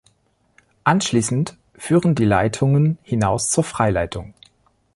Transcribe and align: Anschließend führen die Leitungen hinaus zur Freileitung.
Anschließend 0.83 1.57
führen 1.75 2.15
die 2.15 2.25
Leitungen 2.25 2.97
hinaus 3.03 3.51
zur 3.51 3.63
Freileitung. 3.63 4.33